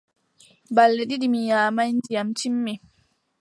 Balɗe 0.75 1.03
ɗiɗi 1.09 1.27
mi 1.31 1.39
nyaamaay, 1.45 1.89
ndiyam 1.95 2.29
timmi. 2.39 2.73